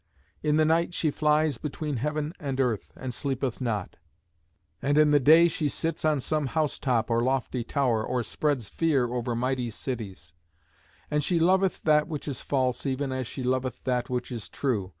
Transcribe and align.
In 0.41 0.57
the 0.57 0.65
night 0.65 0.95
she 0.95 1.11
flies 1.11 1.59
between 1.59 1.97
heaven 1.97 2.33
and 2.39 2.59
earth, 2.59 2.91
and 2.95 3.13
sleepeth 3.13 3.61
not; 3.61 3.97
and 4.81 4.97
in 4.97 5.11
the 5.11 5.19
day 5.19 5.47
she 5.47 5.69
sits 5.69 6.03
on 6.03 6.19
some 6.19 6.47
house 6.47 6.79
top 6.79 7.11
or 7.11 7.21
lofty 7.21 7.63
tower, 7.63 8.03
or 8.03 8.23
spreads 8.23 8.67
fear 8.67 9.13
over 9.13 9.35
mighty 9.35 9.69
cities; 9.69 10.33
and 11.11 11.23
she 11.23 11.37
loveth 11.39 11.83
that 11.83 12.07
which 12.07 12.27
is 12.27 12.41
false 12.41 12.83
even 12.87 13.11
as 13.11 13.27
she 13.27 13.43
loveth 13.43 13.83
that 13.83 14.09
which 14.09 14.31
is 14.31 14.49
true. 14.49 14.89